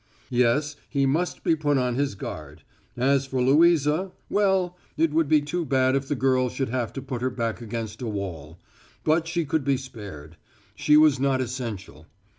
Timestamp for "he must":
0.89-1.43